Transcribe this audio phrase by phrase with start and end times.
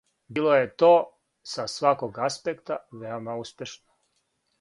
[0.35, 0.87] Било је то,
[1.51, 3.95] са сваког аспекта, веома успешно.